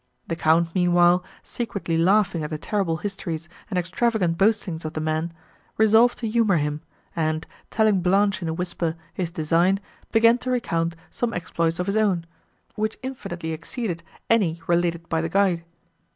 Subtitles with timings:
[0.29, 5.31] The Count, meanwhile, secretly laughing at the terrible histories and extravagant boastings of the man,
[5.77, 6.81] resolved to humour him,
[7.15, 9.79] and, telling Blanche in a whisper, his design,
[10.11, 12.25] began to recount some exploits of his own,
[12.73, 15.63] which infinitely exceeded any related by the guide.